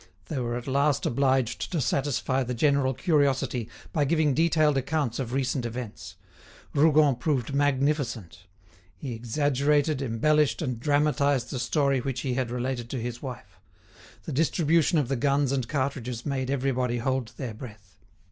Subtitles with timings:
[0.29, 5.31] They were at last obliged to satisfy the general curiosity by giving detailed accounts of
[5.31, 6.15] recent events.
[6.73, 8.47] Rougon proved magnificent.
[8.95, 13.59] He exaggerated, embellished, and dramatised the story which he had related to his wife.
[14.23, 17.99] The distribution of the guns and cartridges made everybody hold their breath.